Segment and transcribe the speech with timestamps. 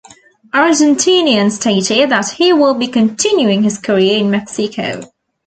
[0.55, 5.01] Argentinian stated that he will be continuing his career in Mexico.